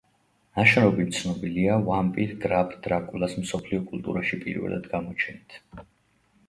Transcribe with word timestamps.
ნაშრომი 0.59 1.03
ცნობილია 1.17 1.75
ვამპირ 1.89 2.33
გრაფ 2.47 2.73
დრაკულას 2.89 3.37
მსოფლიო 3.45 3.85
კულტურაში 3.93 4.43
პირველად 4.47 4.91
გამოჩენით. 4.97 5.63